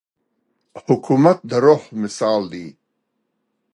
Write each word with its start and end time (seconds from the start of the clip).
حکومت 0.85 1.37
د 1.49 1.51
روح 1.65 1.81
مثال 2.01 2.41
لري. 2.51 2.67